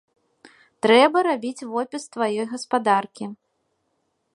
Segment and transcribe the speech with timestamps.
[0.85, 3.25] Трэба рабіць вопіс тваёй гаспадаркі.